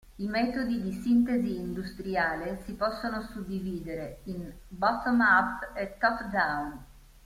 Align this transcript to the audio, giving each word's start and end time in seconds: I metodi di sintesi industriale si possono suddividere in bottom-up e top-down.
I 0.17 0.25
metodi 0.25 0.81
di 0.81 0.91
sintesi 0.93 1.57
industriale 1.57 2.63
si 2.65 2.73
possono 2.73 3.21
suddividere 3.21 4.21
in 4.23 4.51
bottom-up 4.67 5.73
e 5.75 5.95
top-down. 5.99 6.85